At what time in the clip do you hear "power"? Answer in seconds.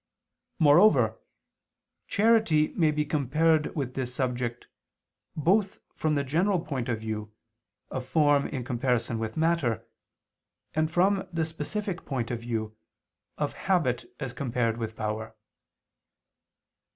14.95-15.35